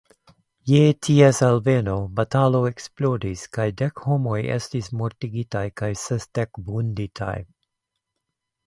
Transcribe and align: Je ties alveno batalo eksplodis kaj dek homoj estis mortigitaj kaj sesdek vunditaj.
Je 0.69 0.79
ties 1.07 1.41
alveno 1.47 1.97
batalo 2.21 2.61
eksplodis 2.69 3.45
kaj 3.59 3.69
dek 3.83 4.03
homoj 4.07 4.41
estis 4.57 4.93
mortigitaj 5.03 5.63
kaj 5.83 5.95
sesdek 6.09 6.65
vunditaj. 6.73 7.39